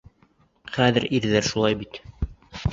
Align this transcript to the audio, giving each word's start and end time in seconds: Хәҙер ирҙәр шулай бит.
Хәҙер 0.77 1.07
ирҙәр 1.19 1.49
шулай 1.53 1.81
бит. 1.85 2.03